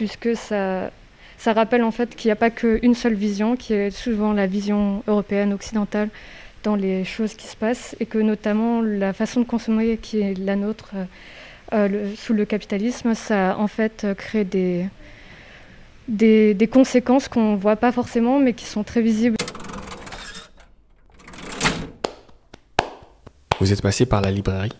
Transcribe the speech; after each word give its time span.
puisque 0.00 0.34
ça, 0.34 0.90
ça 1.36 1.52
rappelle 1.52 1.84
en 1.84 1.90
fait 1.90 2.16
qu'il 2.16 2.28
n'y 2.28 2.32
a 2.32 2.36
pas 2.36 2.48
qu'une 2.48 2.94
seule 2.94 3.12
vision, 3.12 3.54
qui 3.54 3.74
est 3.74 3.90
souvent 3.90 4.32
la 4.32 4.46
vision 4.46 5.02
européenne, 5.06 5.52
occidentale, 5.52 6.08
dans 6.62 6.74
les 6.74 7.04
choses 7.04 7.34
qui 7.34 7.46
se 7.46 7.54
passent, 7.54 7.94
et 8.00 8.06
que 8.06 8.16
notamment 8.16 8.80
la 8.80 9.12
façon 9.12 9.40
de 9.40 9.44
consommer 9.44 9.98
qui 9.98 10.20
est 10.20 10.38
la 10.38 10.56
nôtre 10.56 10.92
euh, 11.74 12.14
sous 12.16 12.32
le 12.32 12.46
capitalisme, 12.46 13.14
ça 13.14 13.58
en 13.58 13.66
fait 13.66 14.06
crée 14.16 14.44
des, 14.44 14.86
des, 16.08 16.54
des 16.54 16.66
conséquences 16.66 17.28
qu'on 17.28 17.52
ne 17.52 17.58
voit 17.58 17.76
pas 17.76 17.92
forcément, 17.92 18.40
mais 18.40 18.54
qui 18.54 18.64
sont 18.64 18.84
très 18.84 19.02
visibles. 19.02 19.36
Vous 23.60 23.70
êtes 23.70 23.82
passé 23.82 24.06
par 24.06 24.22
la 24.22 24.30
librairie, 24.30 24.72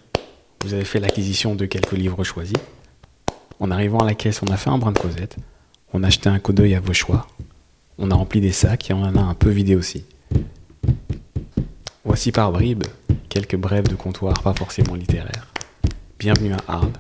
vous 0.65 0.73
avez 0.73 0.87
fait 0.87 0.99
l'acquisition 0.99 1.55
de 1.55 1.67
quelques 1.67 1.93
livres 1.93 2.25
choisis. 2.25 2.57
En 3.61 3.71
arrivant 3.71 3.99
à 3.99 4.07
la 4.07 4.15
caisse, 4.15 4.41
on 4.43 4.51
a 4.51 4.57
fait 4.57 4.71
un 4.71 4.79
brin 4.79 4.93
de 4.93 4.99
causette, 4.99 5.37
on 5.93 6.03
a 6.03 6.07
acheté 6.07 6.29
un 6.29 6.39
coup 6.39 6.53
d'œil 6.53 6.75
à 6.75 6.81
vos 6.81 6.95
choix, 6.95 7.27
on 7.99 8.11
a 8.11 8.15
rempli 8.15 8.41
des 8.41 8.53
sacs 8.53 8.91
et 8.91 8.95
on 8.95 9.03
en 9.03 9.15
a 9.17 9.21
un 9.21 9.35
peu 9.35 9.51
vidé 9.51 9.77
aussi. 9.77 10.05
Voici 12.05 12.33
par 12.33 12.51
bribes 12.53 12.85
quelques 13.29 13.57
brèves 13.57 13.89
de 13.89 13.95
comptoir 13.95 14.35
pas 14.43 14.55
forcément 14.55 14.95
littéraires. 14.95 15.53
Bienvenue 16.19 16.53
à 16.55 16.73
Arles, 16.73 16.93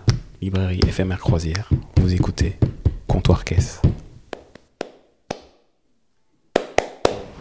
librairie 0.42 0.80
éphémère 0.86 1.19
croisière. 1.19 1.69
Vous 1.96 2.12
écoutez 2.12 2.59
Comptoir 3.08 3.45
Caisse. 3.45 3.80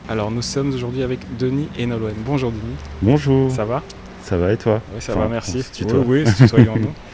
Alors 0.08 0.32
nous 0.32 0.42
sommes 0.42 0.74
aujourd'hui 0.74 1.04
avec 1.04 1.20
Denis 1.38 1.68
et 1.78 1.86
Nolwenn. 1.86 2.16
Bonjour 2.26 2.52
Denis. 2.52 2.76
Bonjour. 3.02 3.52
Ça 3.52 3.66
va? 3.66 3.84
Ça 4.24 4.38
va 4.38 4.54
et 4.54 4.58
toi? 4.58 4.82
Oui, 4.96 5.02
ça 5.02 5.12
Enfin, 5.12 5.22
va, 5.24 5.28
merci. 5.28 5.64
Oui, 5.82 6.24
oui, 6.24 6.34
tutoyons-nous. 6.38 6.88
Hum, 6.90 7.09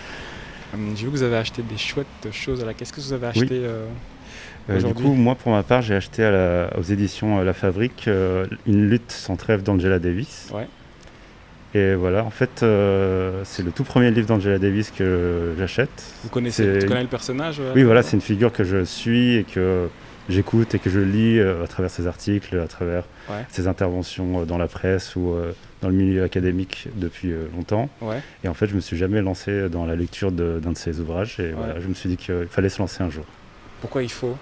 J'ai 0.96 1.06
vu 1.06 1.12
que 1.12 1.18
vous 1.18 1.24
avez 1.24 1.38
acheté 1.38 1.62
des 1.62 1.78
chouettes 1.78 2.32
choses 2.32 2.62
à 2.62 2.66
la 2.66 2.74
caisse. 2.74 2.92
Qu'est-ce 2.92 3.08
que 3.08 3.08
vous 3.08 3.14
avez 3.14 3.28
acheté 3.28 3.62
euh, 3.64 3.86
Euh, 4.70 4.82
du 4.82 4.94
coup, 4.96 5.14
moi, 5.14 5.36
pour 5.36 5.52
ma 5.52 5.62
part, 5.64 5.82
j'ai 5.84 5.94
acheté 5.96 6.24
à 6.24 6.32
la- 6.32 6.70
aux 6.78 6.82
éditions 6.84 7.40
euh, 7.40 7.44
La 7.44 7.54
Fabrique 7.54 8.08
Une 8.66 8.90
lutte 8.90 9.12
sans 9.12 9.36
trêve 9.36 9.62
d'Angela 9.64 10.00
Davis. 10.00 10.50
Ouais. 10.54 10.68
Et 11.76 11.94
voilà, 11.94 12.24
en 12.24 12.30
fait, 12.30 12.64
euh, 12.64 13.42
c'est 13.44 13.62
le 13.62 13.72
tout 13.72 13.84
premier 13.84 14.10
livre 14.10 14.28
d'Angela 14.28 14.58
Davis 14.58 14.92
que 14.92 15.54
j'achète. 15.58 15.90
Vous 16.24 16.30
connaissez 16.30 16.80
tu 16.80 16.88
connais 16.88 17.02
le 17.04 17.10
personnage 17.10 17.62
Oui, 17.76 17.84
voilà, 17.84 18.02
c'est 18.02 18.16
une 18.16 18.22
figure 18.22 18.52
que 18.54 18.64
je 18.64 18.84
suis 18.86 19.36
et 19.36 19.44
que 19.44 19.88
j'écoute 20.30 20.74
et 20.76 20.80
que 20.80 20.90
je 20.90 21.00
lis 21.00 21.40
euh, 21.40 21.64
à 21.64 21.68
travers 21.68 21.90
ses 21.92 22.08
articles, 22.08 22.58
à 22.60 22.68
travers 22.68 23.04
Ouais. 23.30 23.44
ses 23.50 23.68
interventions 23.68 24.42
euh, 24.42 24.46
dans 24.46 24.58
la 24.58 24.68
presse 24.68 25.16
ou 25.16 25.32
euh, 25.34 25.52
dans 25.82 25.90
le 25.90 25.96
milieu 25.96 26.24
académique 26.24 26.88
depuis 26.96 27.34
longtemps. 27.56 27.90
Ouais. 28.02 28.22
Et 28.44 28.48
en 28.48 28.54
fait, 28.54 28.68
je 28.68 28.76
me 28.76 28.80
suis 28.80 28.98
jamais 28.98 29.22
lancé 29.22 29.70
dans 29.70 29.86
la 29.86 29.96
lecture 29.96 30.32
de- 30.32 30.60
d'un 30.62 30.72
de 30.72 30.78
ses 30.78 31.00
ouvrages. 31.00 31.40
Et 31.40 31.52
voilà, 31.52 31.80
je 31.80 31.88
me 31.88 31.94
suis 31.94 32.10
dit 32.10 32.18
qu'il 32.18 32.48
fallait 32.50 32.70
se 32.70 32.80
lancer 32.80 33.04
un 33.04 33.10
jour. 33.10 33.26
Pourquoi 33.82 34.02
il 34.04 34.12
faut? 34.12 34.36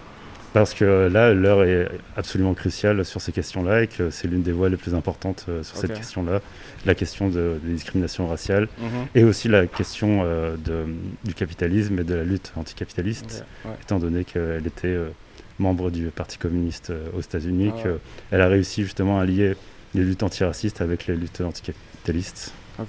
Parce 0.54 0.76
que 0.76 1.10
là, 1.12 1.34
l'heure 1.34 1.64
est 1.64 1.90
absolument 2.16 2.54
cruciale 2.54 3.04
sur 3.04 3.20
ces 3.22 3.32
questions-là 3.32 3.82
et 3.82 3.88
que 3.88 4.12
c'est 4.12 4.28
l'une 4.28 4.44
des 4.44 4.52
voies 4.52 4.70
les 4.70 4.78
plus 4.78 4.94
importantes 4.94 5.46
euh, 5.50 5.64
sur 5.64 5.76
cette 5.78 5.94
question-là, 5.96 6.42
la 6.86 6.94
question 6.94 7.28
de, 7.28 7.58
des 7.64 7.74
discriminations 7.74 8.28
raciales 8.28 8.68
Mhm. 8.80 8.88
et 9.16 9.24
aussi 9.24 9.48
la 9.48 9.66
question 9.66 10.22
euh, 10.24 10.56
de- 10.64 10.86
du 11.24 11.34
capitalisme 11.34 11.98
et 12.00 12.04
de 12.04 12.14
la 12.14 12.24
lutte 12.24 12.54
anticapitaliste, 12.56 13.44
ouais. 13.66 13.72
étant 13.82 13.98
donné 13.98 14.26
qu'elle 14.26 14.68
était 14.68 14.88
euh, 14.90 15.10
membre 15.60 15.92
du 15.92 16.08
Parti 16.08 16.38
communiste 16.38 16.90
euh, 16.90 17.08
aux 17.18 17.22
États-Unis, 17.22 17.72
Ah 17.74 17.76
ouais. 17.88 17.96
qu'elle 18.32 18.42
a 18.42 18.48
réussi 18.48 18.84
justement 18.84 19.20
à 19.20 19.26
lier 19.26 19.56
les 19.96 20.04
luttes 20.04 20.24
antiracistes 20.24 20.82
avec 20.82 21.06
les 21.08 21.16
luttes 21.16 21.42
anticapitalistes. 21.42 22.54
Ok. 22.80 22.88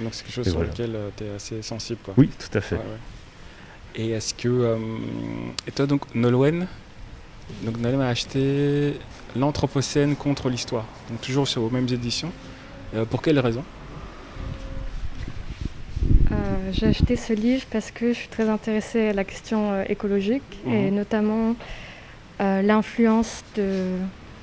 Donc 0.00 0.08
c'est 0.14 0.24
quelque 0.24 0.32
chose 0.34 0.46
Et 0.46 0.50
sur 0.50 0.58
voilà. 0.58 0.70
lequel 0.72 0.96
tu 1.16 1.24
es 1.24 1.30
assez 1.34 1.62
sensible. 1.62 1.98
Quoi. 2.04 2.14
Oui, 2.16 2.28
tout 2.38 2.56
à 2.56 2.60
fait. 2.60 2.76
Ouais, 2.76 2.80
ouais. 2.82 4.02
Et 4.04 4.10
est-ce 4.10 4.34
que. 4.34 4.48
euh, 4.48 4.76
et 5.66 5.70
toi, 5.72 5.86
donc, 5.86 6.02
Nolwenn 6.14 6.66
Donc, 7.62 7.78
Nolwenn 7.78 8.00
a 8.00 8.08
acheté 8.08 8.94
L'Anthropocène 9.36 10.14
contre 10.16 10.48
l'Histoire. 10.48 10.84
Donc, 11.10 11.20
toujours 11.20 11.46
sur 11.48 11.62
vos 11.62 11.70
mêmes 11.70 11.88
éditions. 11.88 12.30
Euh, 12.94 13.04
pour 13.04 13.22
quelle 13.22 13.38
raison? 13.40 13.64
Euh, 16.32 16.34
J'ai 16.72 16.86
acheté 16.86 17.16
ce 17.16 17.32
livre 17.32 17.64
parce 17.70 17.90
que 17.90 18.08
je 18.12 18.18
suis 18.18 18.28
très 18.28 18.48
intéressée 18.48 19.08
à 19.08 19.12
la 19.12 19.24
question 19.24 19.72
euh, 19.72 19.84
écologique 19.88 20.42
et 20.66 20.90
Mhm. 20.90 20.94
notamment 20.96 21.56
euh, 22.40 22.62
l'influence 22.62 23.42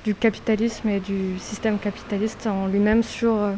du 0.04 0.14
capitalisme 0.14 0.88
et 0.88 1.00
du 1.00 1.38
système 1.38 1.78
capitaliste 1.78 2.46
en 2.46 2.66
lui-même 2.66 3.02
sur 3.02 3.34
euh, 3.34 3.52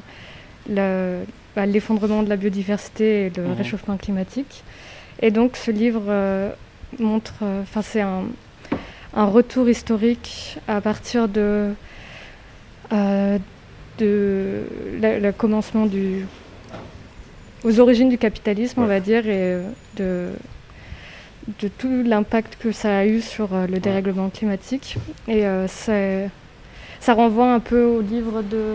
le- 0.69 1.25
bah, 1.56 1.67
l'effondrement 1.67 2.22
de 2.22 2.28
la 2.28 2.37
biodiversité 2.37 3.27
et 3.27 3.31
le 3.37 3.43
Mhm. 3.44 3.53
réchauffement 3.53 3.97
climatique. 3.97 4.65
Et 5.23 5.31
donc 5.31 5.56
ce 5.56 5.71
livre 5.71 6.03
euh, 6.09 6.50
montre, 6.99 7.34
enfin 7.62 7.83
c'est 7.83 8.00
un, 8.00 8.25
un 9.15 9.25
retour 9.27 9.69
historique 9.69 10.59
à 10.67 10.81
partir 10.81 11.28
de, 11.28 11.71
de 13.99 14.62
la- 15.00 15.19
le 15.21 15.33
commencement 15.33 15.87
du 15.87 16.27
aux 17.65 17.81
origines 17.81 18.11
du 18.11 18.19
capitalisme, 18.19 18.83
on 18.83 18.87
va 18.87 19.00
dire, 19.00 19.27
et 19.27 19.59
de, 19.97 20.28
de 21.60 21.69
tout 21.69 22.03
l'impact 22.05 22.56
que 22.60 22.72
ça 22.72 22.99
a 22.99 23.06
eu 23.06 23.21
sur 23.21 23.55
euh, 23.55 23.66
le 23.66 23.78
dérèglement 23.78 24.31
climatique. 24.31 24.97
Et 25.28 25.44
euh, 25.47 25.66
ça 27.00 27.15
renvoie 27.15 27.53
un 27.53 27.60
peu 27.60 27.84
au 27.84 28.00
livre 28.00 28.43
de 28.43 28.75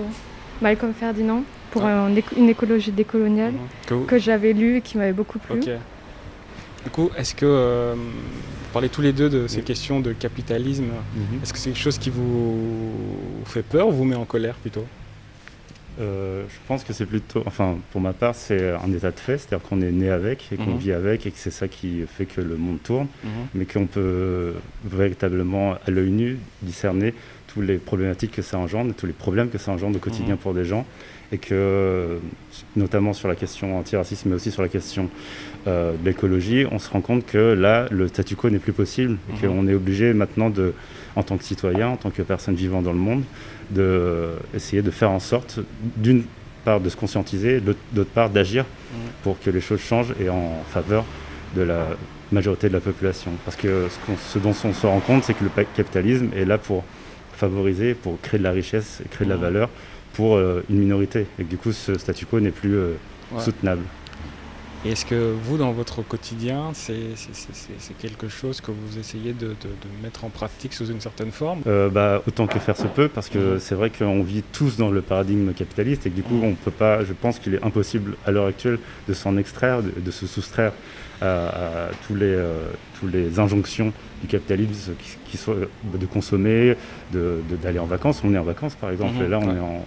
Malcolm 0.61 0.93
Ferdinand 0.93 1.43
pour 1.71 1.83
Ouais. 1.83 1.89
un 1.91 2.15
éco- 2.15 2.35
une 2.37 2.49
écologie 2.49 2.91
décoloniale 2.91 3.53
Mhm. 3.91 4.05
que, 4.05 4.17
j'avais 4.17 4.53
lu 4.53 4.77
et 4.77 4.81
qui 4.81 4.97
m'avait 4.97 5.13
beaucoup 5.13 5.39
plu. 5.39 5.59
Du 5.59 6.89
coup, 6.91 7.09
est-ce 7.17 7.35
que. 7.35 7.45
euh, 7.45 7.93
vous 7.95 8.73
parlez 8.73 8.89
tous 8.89 9.01
les 9.01 9.13
deux 9.13 9.29
de 9.29 9.47
ces 9.47 9.57
Oui. 9.57 9.63
questions 9.63 9.99
de 9.99 10.13
capitalisme. 10.13 10.85
Mhm. 11.15 11.39
Est-ce 11.41 11.53
que 11.53 11.57
c'est 11.59 11.71
quelque 11.71 11.81
chose 11.81 11.97
qui 11.97 12.11
vous 12.11 12.93
fait 13.45 13.63
peur 13.63 13.87
ou 13.87 13.91
vous 13.91 14.03
met 14.05 14.15
en 14.15 14.25
colère 14.25 14.55
plutôt? 14.55 14.85
Euh, 15.99 16.43
je 16.49 16.55
pense 16.67 16.83
que 16.85 16.93
c'est 16.93 17.05
plutôt, 17.05 17.43
enfin 17.45 17.77
pour 17.91 17.99
ma 17.99 18.13
part, 18.13 18.33
c'est 18.33 18.69
un 18.71 18.91
état 18.93 19.11
de 19.11 19.19
fait, 19.19 19.37
c'est-à-dire 19.37 19.67
qu'on 19.67 19.81
est 19.81 19.91
né 19.91 20.09
avec 20.09 20.49
et 20.51 20.55
qu'on 20.55 20.71
Mhm. 20.71 20.77
vit 20.77 20.93
avec 20.93 21.25
et 21.25 21.31
que 21.31 21.37
c'est 21.37 21.51
ça 21.51 21.67
qui 21.67 22.03
fait 22.07 22.25
que 22.25 22.39
le 22.39 22.55
monde 22.55 22.81
tourne, 22.81 23.07
Mhm. 23.23 23.29
mais 23.55 23.65
qu'on 23.65 23.85
peut 23.85 24.53
véritablement 24.85 25.73
à 25.85 25.91
l'œil 25.91 26.11
nu 26.11 26.39
discerner 26.61 27.13
toutes 27.53 27.65
les 27.65 27.77
problématiques 27.77 28.31
que 28.31 28.41
ça 28.41 28.57
engendre, 28.57 28.93
tous 28.95 29.05
les 29.05 29.13
problèmes 29.13 29.49
que 29.49 29.57
ça 29.57 29.71
engendre 29.71 29.97
au 29.97 29.99
quotidien 29.99 30.35
Mhm. 30.35 30.39
pour 30.39 30.53
des 30.53 30.65
gens 30.65 30.85
et 31.31 31.37
que 31.37 32.19
notamment 32.75 33.13
sur 33.13 33.27
la 33.27 33.35
question 33.35 33.77
antiraciste 33.77 34.25
mais 34.25 34.35
aussi 34.35 34.51
sur 34.51 34.61
la 34.61 34.67
question 34.69 35.09
euh, 35.67 35.93
de 35.99 36.05
l'écologie, 36.05 36.65
on 36.71 36.79
se 36.79 36.89
rend 36.89 37.01
compte 37.01 37.25
que 37.25 37.53
là 37.53 37.87
le 37.91 38.07
statu 38.07 38.35
quo 38.35 38.49
n'est 38.49 38.59
plus 38.59 38.73
possible 38.73 39.17
et 39.29 39.45
Mhm. 39.45 39.53
qu'on 39.55 39.67
est 39.67 39.73
obligé 39.73 40.13
maintenant 40.13 40.49
de, 40.49 40.73
en 41.15 41.23
tant 41.23 41.37
que 41.37 41.43
citoyen, 41.43 41.89
en 41.89 41.97
tant 41.97 42.11
que 42.11 42.21
personne 42.21 42.55
vivant 42.55 42.81
dans 42.81 42.93
le 42.93 42.99
monde, 42.99 43.23
de 43.71 44.29
essayer 44.53 44.81
de 44.81 44.91
faire 44.91 45.11
en 45.11 45.19
sorte, 45.19 45.59
d'une 45.97 46.23
part, 46.65 46.79
de 46.79 46.89
se 46.89 46.95
conscientiser, 46.97 47.61
d'autre 47.61 48.09
part, 48.13 48.29
d'agir 48.29 48.63
Mhm. 48.63 48.99
pour 49.23 49.39
que 49.39 49.49
les 49.49 49.61
choses 49.61 49.81
changent 49.81 50.13
et 50.19 50.29
en 50.29 50.63
faveur 50.69 51.03
de 51.55 51.61
la 51.63 51.87
majorité 52.31 52.69
de 52.69 52.73
la 52.73 52.79
population. 52.79 53.31
Parce 53.43 53.57
que 53.57 53.87
ce, 54.31 54.37
dont 54.39 54.53
on 54.63 54.73
se 54.73 54.85
rend 54.85 54.99
compte, 54.99 55.23
c'est 55.23 55.33
que 55.33 55.43
le 55.43 55.49
capitalisme 55.75 56.29
est 56.35 56.45
là 56.45 56.57
pour 56.59 56.83
favoriser, 57.39 57.93
pour 57.93 58.19
créer 58.21 58.37
de 58.39 58.43
la 58.43 58.51
richesse 58.51 59.01
et 59.03 59.09
créer 59.09 59.25
de 59.25 59.31
la 59.31 59.37
valeur 59.37 59.69
pour 60.13 60.35
euh, 60.35 60.63
une 60.69 60.77
minorité. 60.79 61.25
Et 61.39 61.43
que 61.43 61.49
du 61.49 61.57
coup, 61.57 61.71
ce 61.71 61.97
statu 61.97 62.25
quo 62.25 62.39
n'est 62.39 62.51
plus 62.51 62.75
euh, 62.75 62.93
Ouais. 63.31 63.43
soutenable. 63.43 63.83
Et 64.85 64.91
est-ce 64.91 65.05
que 65.05 65.33
vous, 65.43 65.57
dans 65.57 65.73
votre 65.73 66.01
quotidien, 66.03 66.71
c'est 66.73 66.97
quelque 68.01 68.29
chose 68.29 68.61
que 68.61 68.71
vous 68.71 68.97
essayez 68.97 69.33
de, 69.33 69.47
de- 69.47 69.53
de 69.53 70.03
mettre 70.03 70.23
en 70.23 70.29
pratique 70.29 70.73
sous 70.73 70.85
une 70.87 71.01
certaine 71.01 71.31
forme? 71.31 71.61
Euh, 71.67 71.89
bah, 71.89 72.21
autant 72.25 72.47
que 72.47 72.59
faire 72.59 72.77
se 72.77 72.87
peut, 72.87 73.09
parce 73.09 73.27
que 73.27 73.55
Mhm. 73.55 73.59
c'est 73.59 73.75
vrai 73.75 73.89
qu'on 73.89 74.23
vit 74.23 74.41
tous 74.53 74.77
dans 74.77 74.89
le 74.89 75.01
paradigme 75.01 75.51
capitaliste 75.53 76.05
et 76.05 76.09
que 76.09 76.15
du 76.15 76.23
coup, 76.23 76.39
on 76.41 76.55
peut 76.55 76.71
pas, 76.71 77.03
je 77.03 77.11
pense 77.11 77.39
qu'il 77.39 77.55
est 77.55 77.63
impossible 77.63 78.15
à 78.25 78.31
l'heure 78.31 78.45
actuelle 78.47 78.79
de 79.09 79.13
s'en 79.13 79.35
extraire, 79.35 79.83
de, 79.83 79.91
de 79.99 80.11
se 80.11 80.25
soustraire 80.27 80.71
à, 81.21 81.25
à 81.27 81.89
tous 82.07 82.15
les, 82.15 82.25
euh, 82.27 82.69
tous 83.01 83.07
les 83.07 83.37
injonctions 83.37 83.91
du 84.21 84.27
capitalisme, 84.27 84.93
qui, 85.25 85.37
de 85.97 86.05
consommer, 86.05 86.75
d'aller 87.11 87.79
en 87.79 87.85
vacances. 87.85 88.21
On 88.23 88.33
est 88.33 88.37
en 88.37 88.43
vacances, 88.43 88.75
par 88.75 88.91
exemple, 88.91 89.15
Mhm, 89.19 89.25
et 89.25 89.27
là, 89.27 89.39
on 89.39 89.49
ouais. 89.49 89.55
est 89.55 89.59
en 89.59 89.85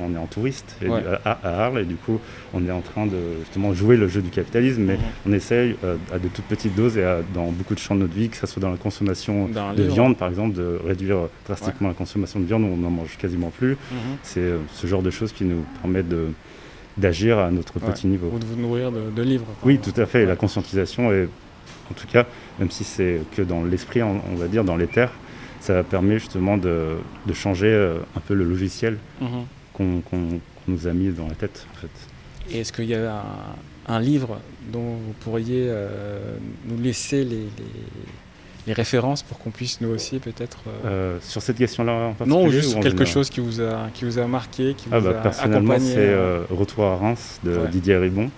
on 0.00 0.14
est 0.14 0.18
en 0.18 0.26
touriste 0.26 0.76
et 0.82 0.88
Ouais. 0.88 1.00
du- 1.00 1.06
à, 1.24 1.38
à 1.42 1.64
Arles 1.64 1.80
et 1.80 1.84
du 1.84 1.96
coup 1.96 2.20
on 2.52 2.66
est 2.66 2.70
en 2.70 2.80
train 2.80 3.06
de 3.06 3.16
justement 3.40 3.72
jouer 3.74 3.96
le 3.96 4.08
jeu 4.08 4.22
du 4.22 4.30
capitalisme 4.30 4.82
mais 4.82 4.98
on 5.26 5.32
essaye 5.32 5.76
euh, 5.84 5.96
à 6.12 6.18
de 6.18 6.28
toutes 6.28 6.44
petites 6.46 6.74
doses 6.74 6.96
et 6.98 7.04
à- 7.04 7.20
dans 7.34 7.46
beaucoup 7.52 7.74
de 7.74 7.78
champs 7.80 7.94
de 7.94 8.00
notre 8.00 8.14
vie 8.14 8.28
que 8.28 8.36
ce 8.36 8.46
soit 8.46 8.60
dans 8.60 8.70
la 8.70 8.76
consommation 8.76 9.48
Dans 9.48 9.72
de 9.72 9.82
livre. 9.82 9.94
viande, 9.94 10.16
par 10.16 10.28
exemple, 10.28 10.54
de 10.56 10.78
réduire 10.86 11.18
drastiquement 11.46 11.88
la 11.88 11.94
consommation 11.94 12.40
de 12.40 12.44
viande, 12.44 12.64
on 12.64 12.76
n'en 12.76 12.90
mange 12.90 13.16
quasiment 13.18 13.50
plus. 13.50 13.70
Mhm. 13.72 13.96
C'est 14.22 14.40
euh, 14.40 14.58
ce 14.72 14.86
genre 14.86 15.02
de 15.02 15.10
choses 15.10 15.32
qui 15.32 15.44
nous 15.44 15.64
permettent 15.82 16.08
de- 16.08 16.28
d'agir 16.96 17.38
à 17.38 17.50
notre 17.50 17.74
Ouais. 17.80 17.92
petit 17.92 18.06
niveau. 18.06 18.30
Ou 18.34 18.38
de 18.38 18.44
vous 18.44 18.56
nourrir 18.60 18.92
de, 18.92 19.10
de 19.14 19.22
livres. 19.22 19.46
Oui, 19.64 19.78
tout 19.78 19.98
à 20.00 20.06
fait. 20.06 20.24
La 20.26 20.36
conscientisation, 20.36 21.10
est, 21.12 21.28
en 21.90 21.94
tout 21.94 22.06
cas, 22.06 22.24
même 22.60 22.70
si 22.70 22.84
c'est 22.84 23.20
que 23.36 23.42
dans 23.42 23.64
l'esprit, 23.64 24.02
on, 24.02 24.20
on 24.32 24.36
va 24.36 24.46
dire, 24.48 24.62
dans 24.64 24.76
les 24.76 24.86
terres, 24.86 25.12
ça 25.60 25.82
permet 25.82 26.18
justement 26.18 26.56
de, 26.56 26.90
de 27.26 27.32
changer 27.32 27.66
euh, 27.68 27.96
un 28.16 28.20
peu 28.20 28.34
le 28.34 28.44
logiciel 28.44 28.98
Mhm. 29.20 29.28
Qu'on 29.74 30.02
nous 30.68 30.86
a 30.86 30.92
mis 30.92 31.10
dans 31.10 31.28
la 31.28 31.34
tête, 31.34 31.66
en 31.72 31.76
fait. 31.80 31.90
Et 32.50 32.60
est-ce 32.60 32.72
qu'il 32.72 32.86
y 32.86 32.94
a 32.94 33.20
un, 33.88 33.94
un 33.94 34.00
livre 34.00 34.38
dont 34.72 34.94
vous 34.94 35.12
pourriez 35.20 35.66
euh, 35.68 36.36
nous 36.66 36.80
laisser 36.80 37.24
les, 37.24 37.36
les- 37.36 37.84
les 38.66 38.72
références 38.72 39.22
pour 39.22 39.38
qu'on 39.38 39.50
puisse 39.50 39.82
nous 39.82 39.90
aussi 39.90 40.18
peut-être. 40.18 40.60
Euh, 40.86 41.18
sur 41.20 41.42
cette 41.42 41.58
question-là 41.58 41.92
en 41.92 42.12
particulier 42.14 42.44
Non, 42.44 42.50
juste 42.50 42.70
sur 42.70 42.80
quelque 42.80 43.04
chose 43.04 43.28
qui 43.28 43.40
vous, 43.40 43.60
a, 43.60 43.88
qui 43.92 44.06
vous 44.06 44.18
a 44.18 44.26
marqué, 44.26 44.72
qui 44.74 44.86
ah 44.90 45.00
vous 45.00 45.10
bah, 45.10 45.18
a 45.18 45.22
Personnellement, 45.22 45.78
c'est 45.78 46.14
Retour 46.50 46.84
à 46.84 46.96
Reims 46.96 47.40
de 47.44 47.66
Didier 47.70 47.98
Ribon, 47.98 48.30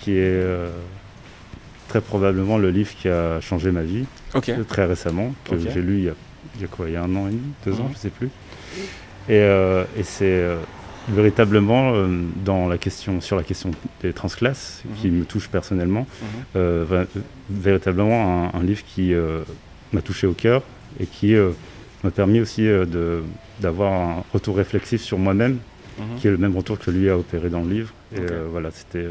qui 0.00 0.16
est 0.18 0.42
très 1.88 2.00
probablement 2.00 2.58
le 2.58 2.70
livre 2.70 2.92
qui 2.96 3.08
a 3.08 3.40
changé 3.40 3.70
ma 3.70 3.82
vie 3.82 4.04
très 4.68 4.84
récemment, 4.84 5.32
que 5.44 5.56
j'ai 5.58 5.80
lu 5.80 5.98
il 5.98 6.04
y, 6.04 6.08
a, 6.08 6.14
il 6.56 6.62
y, 6.62 6.64
a, 6.64 6.68
quoi, 6.68 6.88
il 6.88 6.94
y 6.94 6.96
a 6.96 7.02
un 7.02 7.14
an 7.14 7.28
et 7.28 7.30
demi, 7.30 7.42
deux 7.64 7.74
ans, 7.74 7.84
mhm. 7.84 7.90
je 7.90 7.94
ne 7.94 7.98
sais 7.98 8.10
plus. 8.10 8.30
Et, 9.28 9.38
et 9.38 10.02
c'est 10.02 10.44
véritablement 11.08 11.92
euh, 11.94 12.22
dans 12.44 12.68
la 12.68 12.78
question, 12.78 13.20
sur 13.20 13.36
la 13.36 13.42
question 13.42 13.70
des 14.02 14.12
transclasses, 14.12 14.82
mhm. 14.84 14.94
qui 14.96 15.10
me 15.10 15.24
touche 15.24 15.48
personnellement, 15.48 16.06
mhm. 16.20 16.26
euh, 16.56 17.04
véritablement 17.50 18.54
un, 18.54 18.62
livre 18.62 18.82
qui 18.84 19.14
euh, 19.14 19.42
m'a 19.92 20.02
touché 20.02 20.26
au 20.26 20.32
cœur 20.32 20.62
et 20.98 21.06
qui 21.06 21.34
m'a 22.02 22.10
permis 22.10 22.40
aussi 22.40 22.66
d'avoir 23.60 23.92
un 23.92 24.24
retour 24.32 24.56
réflexif 24.56 25.02
sur 25.02 25.18
moi-même, 25.18 25.58
mhm. 25.98 26.04
qui 26.18 26.28
est 26.28 26.30
le 26.30 26.38
même 26.38 26.56
retour 26.56 26.78
que 26.78 26.90
lui 26.90 27.08
a 27.08 27.16
opéré 27.16 27.50
dans 27.50 27.62
le 27.62 27.70
livre. 27.70 27.92
Et 28.14 28.20
voilà, 28.50 28.70
c'était 28.70 29.06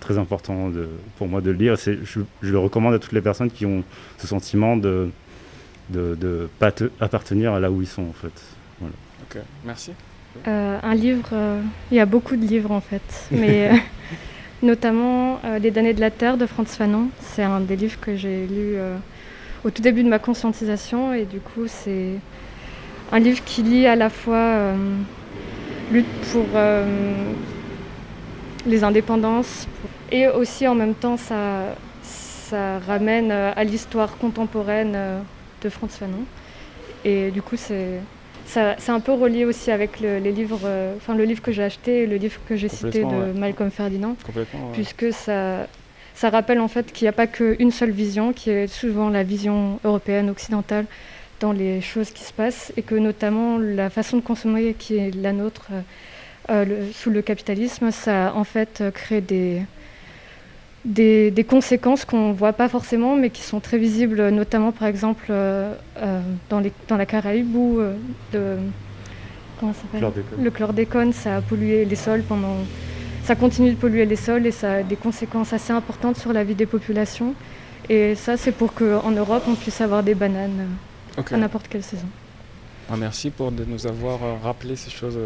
très 0.00 0.18
important 0.18 0.68
de, 0.70 0.88
pour 1.16 1.28
moi 1.28 1.40
de 1.40 1.50
le 1.50 1.56
lire. 1.56 1.76
Je, 1.76 1.92
je, 2.02 2.20
le 2.50 2.58
recommande 2.58 2.94
à 2.94 2.98
toutes 2.98 3.12
les 3.12 3.20
personnes 3.20 3.50
qui 3.50 3.66
ont 3.66 3.84
ce 4.18 4.26
sentiment 4.26 4.76
de 4.76 5.08
de 5.90 6.18
ne 6.20 6.46
pas 6.58 6.70
appartenir 7.00 7.54
à 7.54 7.60
là 7.60 7.70
où 7.70 7.80
ils 7.80 7.88
sont 7.88 8.02
en 8.02 8.12
fait. 8.12 8.57
Voilà. 9.30 9.44
Ok, 9.44 9.46
merci. 9.64 9.92
Euh, 10.46 10.78
un 10.82 10.94
livre, 10.94 11.30
euh, 11.32 11.60
il 11.90 11.96
y 11.96 12.00
a 12.00 12.06
beaucoup 12.06 12.36
de 12.36 12.46
livres 12.46 12.70
en 12.70 12.80
fait, 12.80 13.02
mais 13.30 13.70
euh, 13.72 13.76
notamment 14.62 15.40
Les 15.60 15.70
damnés 15.70 15.94
de 15.94 16.00
la 16.00 16.10
Terre 16.10 16.36
de 16.36 16.46
Franz 16.46 16.76
Fanon. 16.76 17.08
C'est 17.20 17.42
un 17.42 17.60
des 17.60 17.76
livres 17.76 17.98
que 18.00 18.16
j'ai 18.16 18.46
lu 18.46 18.76
au 19.64 19.70
tout 19.70 19.82
début 19.82 20.04
de 20.04 20.08
ma 20.08 20.18
conscientisation 20.18 21.12
et 21.12 21.24
du 21.24 21.40
coup 21.40 21.66
c'est 21.66 22.14
un 23.10 23.18
livre 23.18 23.42
qui 23.44 23.62
lit 23.62 23.86
à 23.86 23.96
la 23.96 24.10
fois 24.10 24.72
lutte 25.90 26.06
pour 26.32 26.46
les 28.66 28.84
indépendances 28.84 29.66
et 30.12 30.28
aussi 30.28 30.66
en 30.68 30.74
même 30.74 30.94
temps 30.94 31.16
ça, 31.16 31.74
ça 32.02 32.78
ramène 32.80 33.30
à 33.32 33.64
l'histoire 33.64 34.16
contemporaine 34.18 34.96
de 35.62 35.68
Franz 35.68 35.96
Fanon. 35.98 36.24
Et 37.04 37.30
du 37.30 37.42
coup 37.42 37.56
c'est 37.56 38.00
c'est 38.48 38.90
un 38.90 39.00
peu 39.00 39.12
relié 39.12 39.44
aussi 39.44 39.70
avec 39.70 40.00
le, 40.00 40.18
les 40.18 40.32
livres, 40.32 40.60
euh, 40.64 40.94
enfin 40.96 41.14
le 41.14 41.24
livre 41.24 41.42
que 41.42 41.52
j'ai 41.52 41.62
acheté 41.62 42.02
et 42.02 42.06
le 42.06 42.16
livre 42.16 42.40
que 42.48 42.56
j'ai 42.56 42.68
cité 42.68 43.04
de 43.04 43.38
Malcolm 43.38 43.70
Ferdinand, 43.70 44.16
puisque 44.72 45.12
ça, 45.12 45.66
ça 46.14 46.30
rappelle 46.30 46.60
en 46.60 46.68
fait 46.68 46.92
qu'il 46.92 47.04
n'y 47.04 47.10
a 47.10 47.12
pas 47.12 47.26
qu'une 47.26 47.70
seule 47.70 47.90
vision, 47.90 48.32
qui 48.32 48.50
est 48.50 48.66
souvent 48.66 49.10
la 49.10 49.22
vision 49.22 49.78
européenne 49.84 50.30
occidentale 50.30 50.86
dans 51.40 51.52
les 51.52 51.80
choses 51.80 52.10
qui 52.10 52.24
se 52.24 52.32
passent, 52.32 52.72
et 52.76 52.82
que 52.82 52.94
notamment 52.94 53.58
la 53.58 53.90
façon 53.90 54.16
de 54.16 54.22
consommer 54.22 54.74
qui 54.74 54.96
est 54.96 55.14
la 55.14 55.32
nôtre 55.32 55.68
euh, 56.50 56.64
le, 56.64 56.92
sous 56.92 57.10
le 57.10 57.20
capitalisme, 57.20 57.90
ça 57.90 58.32
en 58.34 58.44
fait 58.44 58.82
crée 58.94 59.20
des 59.20 59.62
des, 60.84 61.46
conséquences 61.48 62.04
qu'on 62.04 62.28
ne 62.28 62.34
voit 62.34 62.52
pas 62.52 62.68
forcément, 62.68 63.16
mais 63.16 63.30
qui 63.30 63.42
sont 63.42 63.60
très 63.60 63.78
visibles, 63.78 64.28
notamment 64.28 64.72
par 64.72 64.88
exemple 64.88 65.26
euh, 65.30 65.72
euh, 65.98 66.20
dans, 66.50 66.60
les, 66.60 66.72
dans, 66.88 66.96
la 66.96 67.06
Caraïbe 67.06 67.54
où 67.54 67.80
euh, 67.80 67.94
le 68.32 68.58
chlordécone, 70.50 71.12
ça 71.12 71.36
a 71.36 71.40
pollué 71.40 71.84
les 71.84 71.96
sols 71.96 72.22
pendant. 72.22 72.56
Ça 73.24 73.34
continue 73.34 73.72
de 73.72 73.76
polluer 73.76 74.06
les 74.06 74.16
sols 74.16 74.46
et 74.46 74.50
ça 74.50 74.74
a 74.74 74.82
des 74.82 74.96
conséquences 74.96 75.52
assez 75.52 75.72
importantes 75.72 76.16
sur 76.16 76.32
la 76.32 76.44
vie 76.44 76.54
des 76.54 76.64
populations. 76.64 77.34
Et 77.90 78.14
ça, 78.14 78.38
c'est 78.38 78.52
pour 78.52 78.72
qu'en 78.72 79.10
Europe, 79.10 79.44
on 79.48 79.54
puisse 79.54 79.82
avoir 79.82 80.02
des 80.02 80.14
bananes 80.14 80.66
à 81.30 81.36
n'importe 81.36 81.68
quelle 81.68 81.82
saison. 81.82 82.06
Ah, 82.90 82.96
merci 82.96 83.28
pour 83.28 83.52
de 83.52 83.66
nous 83.66 83.86
avoir 83.86 84.18
rappelé 84.42 84.76
ces 84.76 84.90
choses 84.90 85.18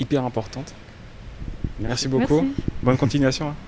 hyper 0.00 0.24
importantes. 0.24 0.74
Merci, 1.78 2.08
beaucoup. 2.08 2.44
Bonne 2.82 2.96
continuation. 2.96 3.50
Hein. 3.50 3.54